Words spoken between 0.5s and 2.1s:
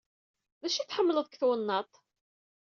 D acu ay tḥemmleḍ deg twennaḍt?